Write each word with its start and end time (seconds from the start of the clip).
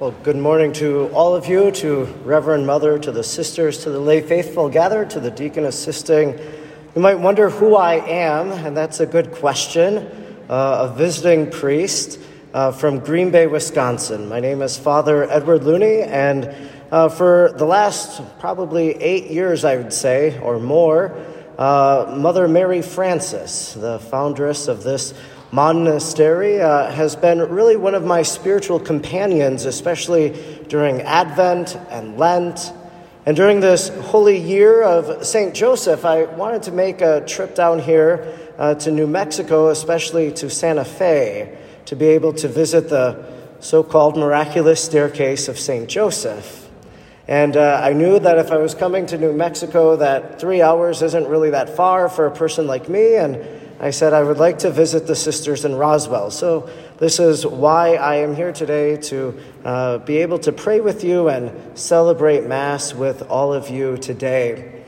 Well, 0.00 0.14
good 0.22 0.38
morning 0.38 0.72
to 0.74 1.10
all 1.12 1.36
of 1.36 1.46
you, 1.46 1.70
to 1.72 2.04
Reverend 2.24 2.66
Mother, 2.66 2.98
to 2.98 3.12
the 3.12 3.22
sisters, 3.22 3.82
to 3.82 3.90
the 3.90 4.00
lay 4.00 4.22
faithful 4.22 4.70
gathered, 4.70 5.10
to 5.10 5.20
the 5.20 5.30
deacon 5.30 5.66
assisting. 5.66 6.38
You 6.94 7.02
might 7.02 7.16
wonder 7.18 7.50
who 7.50 7.76
I 7.76 7.96
am, 7.96 8.50
and 8.50 8.74
that's 8.74 9.00
a 9.00 9.04
good 9.04 9.30
question. 9.30 9.98
Uh, 10.48 10.88
a 10.88 10.94
visiting 10.96 11.50
priest 11.50 12.18
uh, 12.54 12.72
from 12.72 13.00
Green 13.00 13.30
Bay, 13.30 13.46
Wisconsin. 13.46 14.26
My 14.26 14.40
name 14.40 14.62
is 14.62 14.78
Father 14.78 15.30
Edward 15.30 15.64
Looney, 15.64 16.00
and 16.00 16.50
uh, 16.90 17.10
for 17.10 17.52
the 17.58 17.66
last 17.66 18.22
probably 18.38 18.92
eight 19.02 19.30
years, 19.30 19.66
I 19.66 19.76
would 19.76 19.92
say, 19.92 20.40
or 20.40 20.58
more, 20.58 21.14
uh, 21.58 22.14
Mother 22.16 22.48
Mary 22.48 22.80
Francis, 22.80 23.74
the 23.74 23.98
foundress 23.98 24.66
of 24.66 24.82
this 24.82 25.12
monastery, 25.52 26.60
uh, 26.60 26.90
has 26.90 27.16
been 27.16 27.40
really 27.40 27.76
one 27.76 27.94
of 27.94 28.04
my 28.04 28.22
spiritual 28.22 28.78
companions, 28.78 29.64
especially 29.64 30.30
during 30.68 31.00
Advent 31.02 31.76
and 31.90 32.18
Lent. 32.18 32.72
And 33.26 33.36
during 33.36 33.60
this 33.60 33.88
holy 33.88 34.38
year 34.38 34.82
of 34.82 35.26
St. 35.26 35.54
Joseph, 35.54 36.04
I 36.04 36.24
wanted 36.24 36.62
to 36.64 36.72
make 36.72 37.00
a 37.00 37.24
trip 37.26 37.54
down 37.54 37.78
here 37.80 38.38
uh, 38.58 38.74
to 38.76 38.90
New 38.90 39.06
Mexico, 39.06 39.68
especially 39.68 40.32
to 40.34 40.48
Santa 40.48 40.84
Fe, 40.84 41.58
to 41.86 41.96
be 41.96 42.06
able 42.06 42.32
to 42.34 42.48
visit 42.48 42.88
the 42.88 43.24
so 43.58 43.82
called 43.82 44.16
miraculous 44.16 44.82
staircase 44.82 45.48
of 45.48 45.58
St. 45.58 45.88
Joseph. 45.88 46.68
And 47.28 47.56
uh, 47.56 47.80
I 47.82 47.92
knew 47.92 48.18
that 48.18 48.38
if 48.38 48.50
I 48.50 48.56
was 48.56 48.74
coming 48.74 49.06
to 49.06 49.18
New 49.18 49.32
Mexico, 49.32 49.96
that 49.96 50.40
three 50.40 50.62
hours 50.62 51.02
isn't 51.02 51.28
really 51.28 51.50
that 51.50 51.76
far 51.76 52.08
for 52.08 52.26
a 52.26 52.30
person 52.30 52.66
like 52.66 52.88
me, 52.88 53.16
and 53.16 53.59
I 53.82 53.90
said 53.90 54.12
I 54.12 54.22
would 54.22 54.36
like 54.36 54.58
to 54.58 54.70
visit 54.70 55.06
the 55.06 55.16
sisters 55.16 55.64
in 55.64 55.74
Roswell. 55.74 56.30
So, 56.30 56.68
this 56.98 57.18
is 57.18 57.46
why 57.46 57.94
I 57.94 58.16
am 58.16 58.36
here 58.36 58.52
today 58.52 58.98
to 58.98 59.40
uh, 59.64 59.98
be 59.98 60.18
able 60.18 60.38
to 60.40 60.52
pray 60.52 60.80
with 60.80 61.02
you 61.02 61.30
and 61.30 61.78
celebrate 61.78 62.46
Mass 62.46 62.92
with 62.92 63.22
all 63.30 63.54
of 63.54 63.70
you 63.70 63.96
today. 63.96 64.82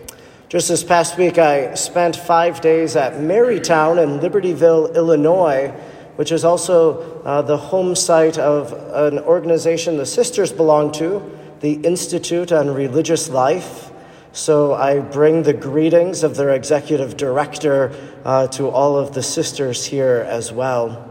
Just 0.50 0.68
this 0.68 0.84
past 0.84 1.16
week, 1.16 1.38
I 1.38 1.72
spent 1.72 2.16
five 2.16 2.60
days 2.60 2.94
at 2.94 3.14
Marytown 3.14 3.96
in 4.02 4.20
Libertyville, 4.20 4.94
Illinois, 4.94 5.68
which 6.16 6.30
is 6.30 6.44
also 6.44 7.22
uh, 7.22 7.40
the 7.40 7.56
home 7.56 7.94
site 7.94 8.36
of 8.36 8.74
an 8.92 9.20
organization 9.20 9.96
the 9.96 10.04
sisters 10.04 10.52
belong 10.52 10.92
to, 10.92 11.22
the 11.60 11.76
Institute 11.76 12.52
on 12.52 12.68
Religious 12.74 13.30
Life. 13.30 13.91
So 14.32 14.72
I 14.72 15.00
bring 15.00 15.42
the 15.42 15.52
greetings 15.52 16.22
of 16.22 16.36
their 16.36 16.50
executive 16.50 17.18
director 17.18 17.94
uh, 18.24 18.46
to 18.48 18.68
all 18.68 18.96
of 18.96 19.12
the 19.12 19.22
sisters 19.22 19.84
here 19.84 20.24
as 20.26 20.50
well. 20.50 21.08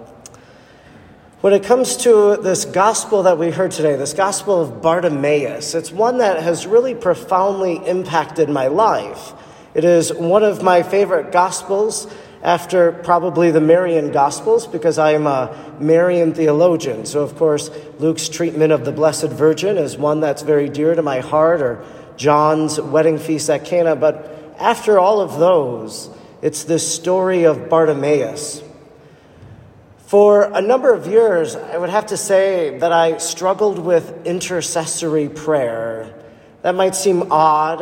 When 1.41 1.53
it 1.53 1.63
comes 1.63 1.97
to 1.97 2.37
this 2.37 2.65
gospel 2.65 3.23
that 3.23 3.37
we 3.37 3.51
heard 3.51 3.71
today, 3.71 3.95
this 3.95 4.13
gospel 4.13 4.59
of 4.59 4.81
Bartimaeus, 4.81 5.75
it's 5.75 5.91
one 5.91 6.17
that 6.17 6.41
has 6.41 6.65
really 6.65 6.95
profoundly 6.95 7.75
impacted 7.87 8.49
my 8.49 8.67
life. 8.67 9.33
It 9.75 9.83
is 9.83 10.11
one 10.11 10.43
of 10.43 10.63
my 10.63 10.81
favorite 10.81 11.31
gospels 11.31 12.11
after 12.43 12.91
probably 12.91 13.51
the 13.51 13.61
Marian 13.61 14.11
Gospels 14.11 14.65
because 14.65 14.97
I 14.97 15.11
am 15.11 15.27
a 15.27 15.55
Marian 15.79 16.33
theologian. 16.33 17.05
So, 17.05 17.21
of 17.21 17.35
course, 17.35 17.69
Luke's 17.99 18.29
treatment 18.29 18.71
of 18.71 18.83
the 18.83 18.91
Blessed 18.91 19.27
Virgin 19.29 19.77
is 19.77 19.95
one 19.95 20.21
that's 20.21 20.41
very 20.41 20.67
dear 20.67 20.95
to 20.95 21.03
my 21.03 21.19
heart, 21.19 21.61
or 21.61 21.85
John's 22.21 22.79
wedding 22.79 23.17
feast 23.17 23.49
at 23.49 23.65
Cana, 23.65 23.95
but 23.95 24.55
after 24.59 24.99
all 24.99 25.21
of 25.21 25.39
those, 25.39 26.07
it's 26.43 26.65
this 26.65 26.87
story 26.87 27.45
of 27.45 27.67
Bartimaeus. 27.67 28.61
For 30.05 30.43
a 30.43 30.61
number 30.61 30.93
of 30.93 31.07
years, 31.07 31.55
I 31.55 31.79
would 31.79 31.89
have 31.89 32.05
to 32.07 32.17
say 32.17 32.77
that 32.77 32.91
I 32.91 33.17
struggled 33.17 33.79
with 33.79 34.27
intercessory 34.27 35.29
prayer. 35.29 36.13
That 36.61 36.75
might 36.75 36.93
seem 36.93 37.31
odd 37.31 37.81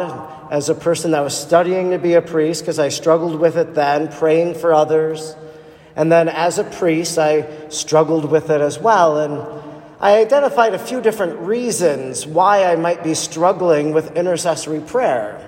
as 0.49 0.69
a 0.69 0.75
person 0.75 1.11
that 1.11 1.19
was 1.19 1.37
studying 1.37 1.89
to 1.89 1.99
be 1.99 2.13
a 2.13 2.21
priest, 2.21 2.61
because 2.61 2.79
I 2.79 2.87
struggled 2.87 3.37
with 3.37 3.57
it 3.57 3.75
then, 3.75 4.07
praying 4.07 4.53
for 4.53 4.73
others. 4.73 5.35
And 5.97 6.09
then 6.09 6.29
as 6.29 6.59
a 6.59 6.63
priest, 6.63 7.17
I 7.17 7.67
struggled 7.67 8.31
with 8.31 8.49
it 8.49 8.61
as 8.61 8.79
well. 8.79 9.17
And 9.17 9.68
I 10.01 10.17
identified 10.17 10.73
a 10.73 10.79
few 10.79 11.01
different 11.01 11.39
reasons 11.39 12.25
why 12.25 12.63
I 12.63 12.77
might 12.77 13.03
be 13.03 13.13
struggling 13.13 13.91
with 13.91 14.15
intercessory 14.15 14.79
prayer. 14.79 15.45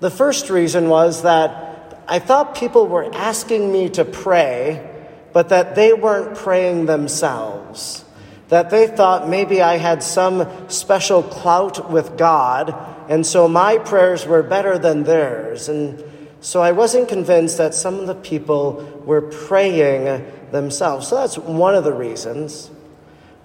The 0.00 0.10
first 0.10 0.50
reason 0.50 0.90
was 0.90 1.22
that 1.22 2.02
I 2.06 2.18
thought 2.18 2.54
people 2.54 2.86
were 2.88 3.08
asking 3.14 3.72
me 3.72 3.88
to 3.90 4.04
pray, 4.04 4.86
but 5.32 5.48
that 5.48 5.76
they 5.76 5.94
weren't 5.94 6.36
praying 6.36 6.86
themselves. 6.86 8.04
That 8.48 8.68
they 8.68 8.86
thought 8.86 9.28
maybe 9.28 9.62
I 9.62 9.78
had 9.78 10.02
some 10.02 10.46
special 10.68 11.22
clout 11.22 11.90
with 11.90 12.18
God, 12.18 12.74
and 13.08 13.24
so 13.24 13.48
my 13.48 13.78
prayers 13.78 14.26
were 14.26 14.42
better 14.42 14.76
than 14.76 15.04
theirs. 15.04 15.70
And 15.70 16.04
so 16.40 16.60
I 16.60 16.72
wasn't 16.72 17.08
convinced 17.08 17.56
that 17.56 17.74
some 17.74 17.98
of 18.00 18.06
the 18.06 18.14
people 18.14 19.02
were 19.06 19.22
praying 19.22 20.26
themselves. 20.50 21.08
So 21.08 21.16
that's 21.16 21.38
one 21.38 21.74
of 21.74 21.84
the 21.84 21.94
reasons. 21.94 22.70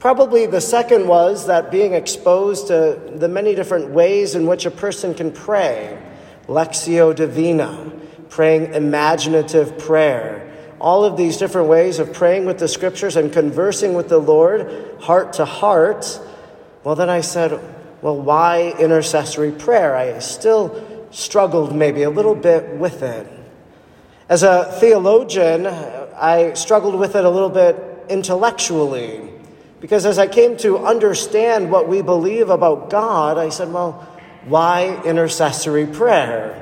Probably 0.06 0.46
the 0.46 0.62
second 0.62 1.08
was 1.08 1.48
that 1.48 1.72
being 1.72 1.94
exposed 1.94 2.68
to 2.68 3.02
the 3.16 3.28
many 3.28 3.56
different 3.56 3.90
ways 3.90 4.36
in 4.36 4.46
which 4.46 4.68
a 4.68 4.70
person 4.70 5.16
can 5.16 5.32
pray 5.32 6.00
Lectio 6.48 7.16
Divina, 7.16 7.92
praying 8.30 8.76
imaginative 8.76 9.80
prayer, 9.80 10.54
all 10.80 11.04
of 11.06 11.18
these 11.18 11.38
different 11.38 11.70
ways 11.70 11.98
of 11.98 12.14
praying 12.14 12.46
with 12.46 12.60
the 12.60 12.68
scriptures 12.68 13.16
and 13.16 13.34
conversing 13.34 13.96
with 13.96 14.08
the 14.08 14.20
Lord 14.20 14.96
heart 15.02 15.34
to 15.34 15.46
heart. 15.46 16.22
Well, 16.84 16.94
then 16.94 17.10
I 17.10 17.22
said, 17.22 17.60
well, 18.04 18.22
why 18.22 18.76
intercessory 18.78 19.54
prayer? 19.54 19.96
I 19.96 20.20
still 20.20 21.08
struggled 21.10 21.76
maybe 21.76 22.04
a 22.04 22.12
little 22.12 22.36
bit 22.36 22.76
with 22.76 23.02
it. 23.02 23.28
As 24.30 24.44
a 24.44 24.66
theologian, 24.80 25.66
I 25.66 26.54
struggled 26.54 26.94
with 26.94 27.16
it 27.16 27.26
a 27.26 27.30
little 27.32 27.50
bit 27.50 28.06
intellectually. 28.08 29.32
Because 29.82 30.06
as 30.06 30.18
I 30.18 30.28
came 30.28 30.58
to 30.58 30.80
understand 30.80 31.72
what 31.72 31.88
we 31.88 32.02
believe 32.02 32.50
about 32.50 32.90
God, 32.90 33.38
I 33.38 33.50
said, 33.50 33.72
well, 33.72 34.08
why 34.46 35.02
intercessory 35.04 35.86
prayer? 35.86 36.62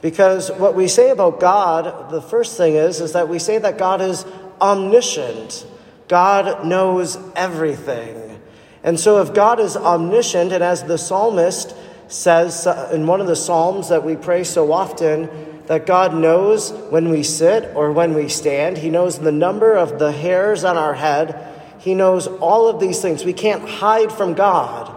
Because 0.00 0.52
what 0.52 0.74
we 0.74 0.86
say 0.86 1.10
about 1.10 1.40
God, 1.40 2.10
the 2.10 2.20
first 2.20 2.56
thing 2.56 2.74
is, 2.74 3.00
is 3.00 3.12
that 3.12 3.28
we 3.28 3.38
say 3.38 3.58
that 3.58 3.78
God 3.78 4.00
is 4.00 4.26
omniscient. 4.60 5.66
God 6.08 6.66
knows 6.66 7.16
everything. 7.34 8.40
And 8.82 9.00
so 9.00 9.22
if 9.22 9.32
God 9.32 9.60
is 9.60 9.76
omniscient, 9.76 10.52
and 10.52 10.62
as 10.62 10.82
the 10.84 10.98
psalmist 10.98 11.74
says 12.08 12.66
in 12.92 13.06
one 13.06 13.22
of 13.22 13.26
the 13.26 13.36
psalms 13.36 13.88
that 13.88 14.04
we 14.04 14.14
pray 14.14 14.44
so 14.44 14.72
often, 14.72 15.30
that 15.66 15.86
God 15.86 16.14
knows 16.14 16.70
when 16.90 17.08
we 17.08 17.22
sit 17.22 17.74
or 17.74 17.90
when 17.92 18.12
we 18.12 18.28
stand, 18.28 18.76
He 18.76 18.90
knows 18.90 19.18
the 19.18 19.32
number 19.32 19.72
of 19.72 19.98
the 19.98 20.12
hairs 20.12 20.64
on 20.64 20.76
our 20.76 20.92
head. 20.92 21.53
He 21.84 21.94
knows 21.94 22.26
all 22.26 22.66
of 22.66 22.80
these 22.80 23.02
things. 23.02 23.26
We 23.26 23.34
can't 23.34 23.68
hide 23.68 24.10
from 24.10 24.32
God. 24.32 24.90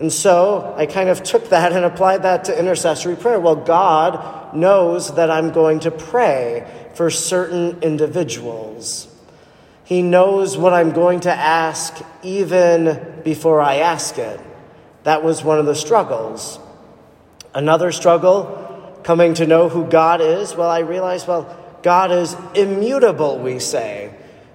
And 0.00 0.12
so 0.12 0.74
I 0.76 0.86
kind 0.86 1.08
of 1.08 1.22
took 1.22 1.50
that 1.50 1.70
and 1.70 1.84
applied 1.84 2.24
that 2.24 2.46
to 2.46 2.58
intercessory 2.58 3.14
prayer. 3.14 3.38
Well, 3.38 3.54
God 3.54 4.52
knows 4.52 5.14
that 5.14 5.30
I'm 5.30 5.52
going 5.52 5.78
to 5.80 5.92
pray 5.92 6.66
for 6.94 7.08
certain 7.08 7.82
individuals. 7.82 9.06
He 9.84 10.02
knows 10.02 10.58
what 10.58 10.72
I'm 10.72 10.90
going 10.90 11.20
to 11.20 11.32
ask 11.32 12.04
even 12.24 13.20
before 13.22 13.60
I 13.60 13.76
ask 13.76 14.18
it. 14.18 14.40
That 15.04 15.22
was 15.22 15.44
one 15.44 15.60
of 15.60 15.66
the 15.66 15.76
struggles. 15.76 16.58
Another 17.54 17.92
struggle, 17.92 18.98
coming 19.04 19.34
to 19.34 19.46
know 19.46 19.68
who 19.68 19.86
God 19.86 20.20
is, 20.20 20.56
well, 20.56 20.68
I 20.68 20.80
realized, 20.80 21.28
well, 21.28 21.56
God 21.84 22.10
is 22.10 22.34
immutable, 22.56 23.38
we 23.38 23.60
say 23.60 24.12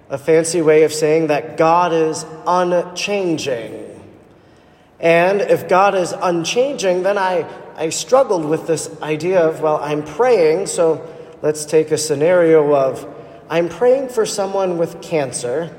a 0.10 0.18
fancy 0.18 0.62
way 0.62 0.84
of 0.84 0.94
saying 0.94 1.28
that 1.28 1.58
God 1.58 1.92
is 1.92 2.26
unchanging. 2.46 3.84
And 5.00 5.42
if 5.42 5.68
God 5.68 5.96
is 5.96 6.14
unchanging, 6.14 7.04
then 7.04 7.18
I, 7.18 7.48
I 7.76 7.90
struggled 7.90 8.46
with 8.46 8.68
this 8.68 8.90
idea 9.02 9.42
of, 9.42 9.62
well, 9.62 9.78
I'm 9.78 10.04
praying, 10.04 10.68
so 10.68 11.08
let's 11.42 11.66
take 11.66 11.92
a 11.92 11.98
scenario 11.98 12.74
of 12.74 13.14
I'm 13.50 13.70
praying 13.70 14.10
for 14.10 14.26
someone 14.26 14.78
with 14.78 15.02
cancer 15.02 15.76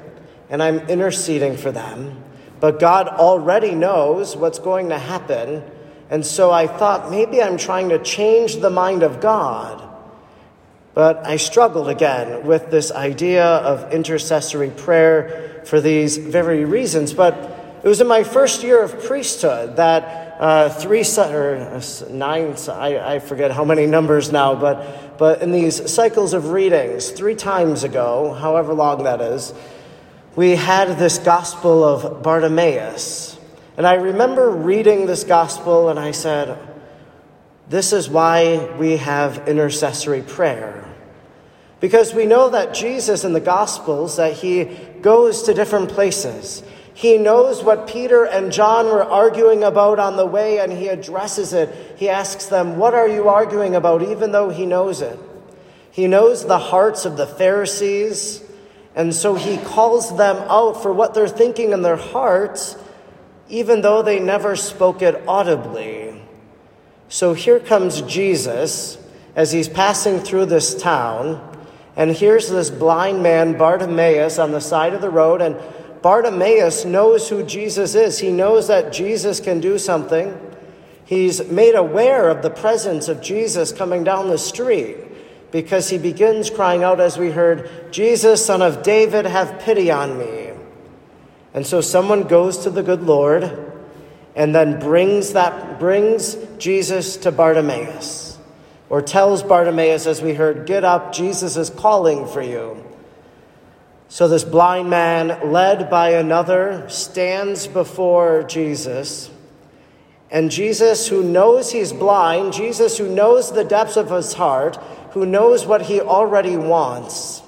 and 0.48 0.62
I'm 0.62 0.78
interceding 0.88 1.56
for 1.56 1.70
them, 1.70 2.22
but 2.60 2.78
God 2.78 3.08
already 3.08 3.74
knows 3.74 4.36
what's 4.36 4.58
going 4.58 4.88
to 4.88 4.98
happen. 4.98 5.62
And 6.08 6.24
so 6.24 6.50
I 6.50 6.66
thought 6.66 7.10
maybe 7.10 7.42
I'm 7.42 7.58
trying 7.58 7.90
to 7.90 7.98
change 7.98 8.56
the 8.56 8.70
mind 8.70 9.02
of 9.02 9.20
God. 9.20 9.87
But 10.98 11.24
I 11.24 11.36
struggled 11.36 11.88
again 11.88 12.44
with 12.44 12.72
this 12.72 12.90
idea 12.90 13.44
of 13.44 13.92
intercessory 13.92 14.70
prayer 14.70 15.62
for 15.64 15.80
these 15.80 16.16
very 16.16 16.64
reasons. 16.64 17.14
But 17.14 17.34
it 17.84 17.86
was 17.86 18.00
in 18.00 18.08
my 18.08 18.24
first 18.24 18.64
year 18.64 18.82
of 18.82 19.04
priesthood 19.04 19.76
that 19.76 20.40
uh, 20.40 20.70
three 20.70 21.04
or 21.18 21.54
uh, 21.54 21.82
nine, 22.10 22.56
I, 22.68 23.14
I 23.14 23.18
forget 23.20 23.52
how 23.52 23.64
many 23.64 23.86
numbers 23.86 24.32
now, 24.32 24.56
but, 24.56 25.16
but 25.18 25.40
in 25.40 25.52
these 25.52 25.88
cycles 25.88 26.34
of 26.34 26.50
readings, 26.50 27.10
three 27.10 27.36
times 27.36 27.84
ago, 27.84 28.32
however 28.32 28.74
long 28.74 29.04
that 29.04 29.20
is, 29.20 29.54
we 30.34 30.56
had 30.56 30.98
this 30.98 31.18
gospel 31.18 31.84
of 31.84 32.24
Bartimaeus. 32.24 33.38
And 33.76 33.86
I 33.86 33.94
remember 33.94 34.50
reading 34.50 35.06
this 35.06 35.22
gospel 35.22 35.90
and 35.90 36.00
I 36.00 36.10
said, 36.10 36.58
This 37.68 37.92
is 37.92 38.10
why 38.10 38.68
we 38.80 38.96
have 38.96 39.46
intercessory 39.46 40.22
prayer. 40.22 40.86
Because 41.80 42.12
we 42.12 42.26
know 42.26 42.50
that 42.50 42.74
Jesus 42.74 43.24
in 43.24 43.32
the 43.32 43.40
gospels 43.40 44.16
that 44.16 44.34
he 44.34 44.64
goes 45.00 45.42
to 45.44 45.54
different 45.54 45.90
places. 45.90 46.62
He 46.92 47.16
knows 47.16 47.62
what 47.62 47.86
Peter 47.86 48.24
and 48.24 48.50
John 48.50 48.86
were 48.86 49.04
arguing 49.04 49.62
about 49.62 50.00
on 50.00 50.16
the 50.16 50.26
way 50.26 50.58
and 50.58 50.72
he 50.72 50.88
addresses 50.88 51.52
it. 51.52 51.94
He 51.96 52.08
asks 52.08 52.46
them, 52.46 52.76
What 52.76 52.94
are 52.94 53.06
you 53.06 53.28
arguing 53.28 53.76
about? 53.76 54.02
even 54.02 54.32
though 54.32 54.50
he 54.50 54.66
knows 54.66 55.00
it. 55.00 55.18
He 55.92 56.06
knows 56.06 56.44
the 56.44 56.58
hearts 56.58 57.04
of 57.04 57.16
the 57.16 57.26
Pharisees, 57.26 58.42
and 58.94 59.14
so 59.14 59.34
he 59.34 59.58
calls 59.58 60.16
them 60.16 60.36
out 60.48 60.82
for 60.82 60.92
what 60.92 61.14
they're 61.14 61.28
thinking 61.28 61.72
in 61.72 61.82
their 61.82 61.96
hearts, 61.96 62.76
even 63.48 63.80
though 63.80 64.02
they 64.02 64.20
never 64.20 64.54
spoke 64.54 65.02
it 65.02 65.22
audibly. 65.26 66.20
So 67.08 67.34
here 67.34 67.58
comes 67.58 68.02
Jesus 68.02 68.98
as 69.34 69.52
he's 69.52 69.68
passing 69.68 70.18
through 70.18 70.46
this 70.46 70.80
town, 70.80 71.47
and 71.98 72.12
here's 72.12 72.48
this 72.48 72.70
blind 72.70 73.24
man, 73.24 73.58
Bartimaeus, 73.58 74.38
on 74.38 74.52
the 74.52 74.60
side 74.60 74.94
of 74.94 75.00
the 75.00 75.10
road, 75.10 75.42
and 75.42 75.56
Bartimaeus 76.00 76.84
knows 76.84 77.28
who 77.28 77.42
Jesus 77.42 77.96
is. 77.96 78.20
He 78.20 78.30
knows 78.30 78.68
that 78.68 78.92
Jesus 78.92 79.40
can 79.40 79.58
do 79.58 79.78
something. 79.78 80.40
He's 81.04 81.44
made 81.50 81.74
aware 81.74 82.28
of 82.28 82.42
the 82.42 82.50
presence 82.50 83.08
of 83.08 83.20
Jesus 83.20 83.72
coming 83.72 84.04
down 84.04 84.28
the 84.28 84.38
street 84.38 84.96
because 85.50 85.90
he 85.90 85.98
begins 85.98 86.50
crying 86.50 86.84
out, 86.84 87.00
as 87.00 87.18
we 87.18 87.32
heard, 87.32 87.68
Jesus, 87.90 88.46
son 88.46 88.62
of 88.62 88.84
David, 88.84 89.26
have 89.26 89.58
pity 89.58 89.90
on 89.90 90.16
me. 90.16 90.52
And 91.52 91.66
so 91.66 91.80
someone 91.80 92.28
goes 92.28 92.58
to 92.58 92.70
the 92.70 92.84
good 92.84 93.02
Lord 93.02 93.72
and 94.36 94.54
then 94.54 94.78
brings 94.78 95.32
that 95.32 95.80
brings 95.80 96.36
Jesus 96.58 97.16
to 97.16 97.32
Bartimaeus 97.32 98.27
or 98.90 99.02
tells 99.02 99.42
Bartimaeus 99.42 100.06
as 100.06 100.22
we 100.22 100.34
heard 100.34 100.66
get 100.66 100.84
up 100.84 101.12
Jesus 101.12 101.56
is 101.56 101.70
calling 101.70 102.26
for 102.26 102.42
you 102.42 102.84
so 104.10 104.26
this 104.26 104.42
blind 104.42 104.88
man, 104.88 105.52
led 105.52 105.90
by 105.90 106.12
another, 106.12 106.88
stands 106.88 107.66
before 107.66 108.42
Jesus. 108.42 109.30
And 110.30 110.50
Jesus, 110.50 111.08
who 111.08 111.22
knows 111.22 111.72
he's 111.72 111.92
blind, 111.92 112.54
Jesus, 112.54 112.96
who 112.96 113.14
knows 113.14 113.52
the 113.52 113.64
depths 113.64 113.98
of 113.98 114.10
his 114.10 114.32
heart, 114.32 114.76
who 115.12 115.26
knows 115.26 115.66
what 115.66 115.82
he 115.82 116.00
already 116.00 116.56
wants, 116.56 117.42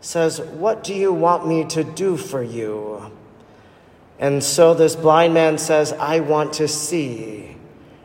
says, 0.00 0.40
What 0.40 0.82
do 0.82 0.94
you 0.94 1.12
want 1.12 1.46
me 1.46 1.64
to 1.66 1.84
do 1.84 2.16
for 2.16 2.42
you? 2.42 3.10
And 4.18 4.42
so 4.42 4.72
this 4.72 4.96
blind 4.96 5.34
man 5.34 5.58
says, 5.58 5.92
I 5.92 6.20
want 6.20 6.54
to 6.54 6.68
see. 6.68 7.56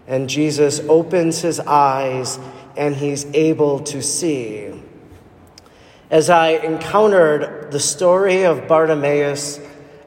And 0.06 0.30
Jesus 0.30 0.82
opens 0.82 1.40
his 1.40 1.62
eyes 1.62 2.38
and 2.82 2.96
he's 2.96 3.28
able 3.36 3.80
to 3.80 4.02
see. 4.02 4.74
As 6.10 6.32
I 6.32 6.54
encountered 6.54 7.72
the 7.72 7.80
story 7.80 8.42
of 8.42 8.68
Bartimaeus, 8.68 9.60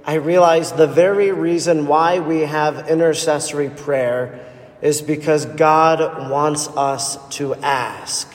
I 0.05 0.15
realized 0.15 0.77
the 0.77 0.89
very 0.89 1.31
reason 1.31 1.87
why 1.87 2.19
we 2.19 2.41
have 2.41 2.91
intercessory 2.91 3.71
prayer 3.71 4.45
is 4.83 5.03
because 5.03 5.47
God 5.47 6.29
wants 6.29 6.67
us 6.67 7.17
to 7.37 7.55
ask. 7.55 8.35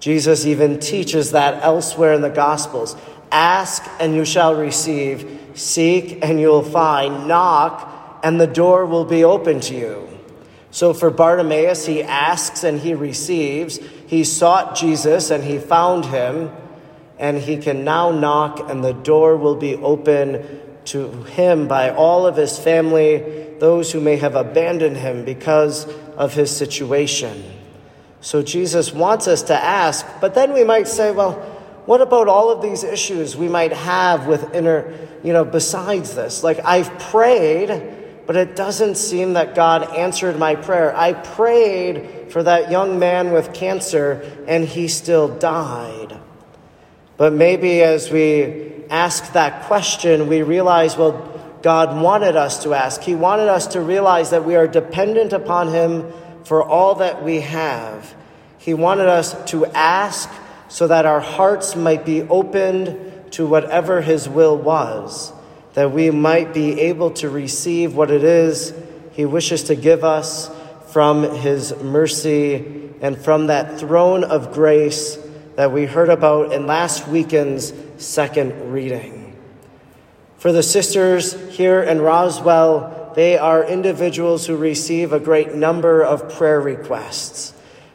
Jesus 0.00 0.44
even 0.44 0.78
teaches 0.78 1.30
that 1.30 1.62
elsewhere 1.62 2.12
in 2.12 2.20
the 2.20 2.28
Gospels. 2.28 2.94
Ask 3.30 3.82
and 3.98 4.14
you 4.14 4.26
shall 4.26 4.54
receive, 4.54 5.40
seek 5.54 6.22
and 6.22 6.38
you'll 6.38 6.62
find, 6.62 7.26
knock 7.26 8.20
and 8.22 8.38
the 8.38 8.46
door 8.46 8.84
will 8.84 9.06
be 9.06 9.24
open 9.24 9.60
to 9.60 9.74
you. 9.74 10.11
So 10.72 10.92
for 10.92 11.10
Bartimaeus, 11.10 11.86
he 11.86 12.02
asks 12.02 12.64
and 12.64 12.80
he 12.80 12.94
receives. 12.94 13.78
He 14.08 14.24
sought 14.24 14.74
Jesus 14.74 15.30
and 15.30 15.44
he 15.44 15.58
found 15.58 16.06
him 16.06 16.50
and 17.18 17.38
he 17.38 17.56
can 17.56 17.84
now 17.84 18.10
knock, 18.10 18.68
and 18.68 18.82
the 18.82 18.94
door 18.94 19.36
will 19.36 19.54
be 19.54 19.76
open 19.76 20.60
to 20.86 21.08
him 21.24 21.68
by 21.68 21.90
all 21.90 22.26
of 22.26 22.34
his 22.36 22.58
family, 22.58 23.18
those 23.60 23.92
who 23.92 24.00
may 24.00 24.16
have 24.16 24.34
abandoned 24.34 24.96
him 24.96 25.24
because 25.24 25.86
of 26.16 26.34
his 26.34 26.50
situation. 26.50 27.44
So 28.20 28.42
Jesus 28.42 28.92
wants 28.92 29.28
us 29.28 29.42
to 29.42 29.54
ask, 29.54 30.04
but 30.20 30.34
then 30.34 30.52
we 30.52 30.64
might 30.64 30.88
say, 30.88 31.12
well, 31.12 31.34
what 31.86 32.00
about 32.00 32.26
all 32.26 32.50
of 32.50 32.60
these 32.60 32.82
issues 32.82 33.36
we 33.36 33.48
might 33.48 33.72
have 33.72 34.26
with 34.26 34.52
inner, 34.52 34.92
you 35.22 35.32
know, 35.32 35.44
besides 35.44 36.16
this? 36.16 36.42
Like, 36.42 36.58
I've 36.64 36.98
prayed, 36.98 37.70
but 38.26 38.36
it 38.36 38.56
doesn't 38.56 38.96
seem 38.96 39.32
that 39.34 39.54
God 39.54 39.94
answered 39.96 40.38
my 40.38 40.54
prayer. 40.54 40.96
I 40.96 41.12
prayed 41.12 42.30
for 42.30 42.42
that 42.42 42.70
young 42.70 42.98
man 42.98 43.32
with 43.32 43.52
cancer, 43.52 44.44
and 44.46 44.64
he 44.64 44.88
still 44.88 45.28
died. 45.38 46.18
But 47.16 47.32
maybe 47.32 47.82
as 47.82 48.10
we 48.10 48.84
ask 48.90 49.32
that 49.32 49.64
question, 49.64 50.28
we 50.28 50.42
realize, 50.42 50.96
well, 50.96 51.28
God 51.62 52.00
wanted 52.00 52.36
us 52.36 52.64
to 52.64 52.74
ask. 52.74 53.00
He 53.02 53.14
wanted 53.14 53.48
us 53.48 53.68
to 53.68 53.80
realize 53.80 54.30
that 54.30 54.44
we 54.44 54.56
are 54.56 54.66
dependent 54.66 55.32
upon 55.32 55.68
Him 55.68 56.12
for 56.44 56.62
all 56.62 56.96
that 56.96 57.22
we 57.22 57.40
have. 57.40 58.14
He 58.58 58.74
wanted 58.74 59.06
us 59.06 59.34
to 59.50 59.66
ask 59.66 60.28
so 60.68 60.88
that 60.88 61.06
our 61.06 61.20
hearts 61.20 61.76
might 61.76 62.04
be 62.04 62.22
opened 62.22 63.32
to 63.32 63.46
whatever 63.46 64.00
His 64.00 64.28
will 64.28 64.56
was, 64.56 65.32
that 65.74 65.92
we 65.92 66.10
might 66.10 66.52
be 66.52 66.80
able 66.80 67.10
to 67.12 67.28
receive 67.28 67.94
what 67.94 68.10
it 68.10 68.24
is 68.24 68.74
He 69.12 69.24
wishes 69.24 69.64
to 69.64 69.74
give 69.74 70.04
us 70.04 70.50
from 70.88 71.36
His 71.36 71.74
mercy 71.82 72.90
and 73.00 73.18
from 73.18 73.48
that 73.48 73.78
throne 73.78 74.24
of 74.24 74.52
grace 74.52 75.18
that 75.56 75.72
we 75.72 75.86
heard 75.86 76.08
about 76.08 76.52
in 76.52 76.66
last 76.66 77.08
weekend's 77.08 77.72
second 77.98 78.72
reading. 78.72 79.36
For 80.38 80.52
the 80.52 80.62
sisters 80.62 81.34
here 81.56 81.82
in 81.82 82.00
Roswell, 82.00 83.12
they 83.14 83.38
are 83.38 83.64
individuals 83.64 84.46
who 84.46 84.56
receive 84.56 85.12
a 85.12 85.20
great 85.20 85.54
number 85.54 86.02
of 86.02 86.32
prayer 86.34 86.60
requests. 86.60 87.52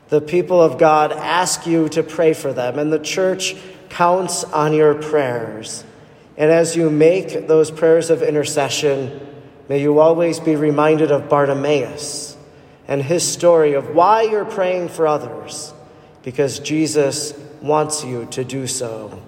The 0.10 0.22
people 0.22 0.62
of 0.62 0.78
God 0.78 1.12
ask 1.12 1.68
you 1.68 1.90
to 1.90 2.04
pray 2.04 2.34
for 2.34 2.54
them, 2.54 2.80
and 2.80 2.94
the 2.94 3.00
church 3.00 3.56
counts 3.90 4.44
on 4.46 4.74
your 4.74 4.96
prayers. 4.96 5.84
And 6.38 6.52
as 6.52 6.76
you 6.76 6.90
make 6.90 7.48
those 7.48 7.72
prayers 7.72 8.10
of 8.12 8.22
intercession, 8.22 9.20
may 9.68 9.82
you 9.82 10.00
always 10.00 10.40
be 10.40 10.56
reminded 10.56 11.12
of 11.12 11.30
Bartimaeus 11.30 12.38
and 12.88 13.02
his 13.02 13.28
story 13.28 13.74
of 13.74 13.96
why 13.96 14.22
you're 14.22 14.46
praying 14.46 14.90
for 14.90 15.08
others, 15.08 15.74
because 16.24 16.60
Jesus 16.60 17.34
wants 17.62 18.04
you 18.04 18.28
to 18.32 18.44
do 18.44 18.68
so. 18.68 19.20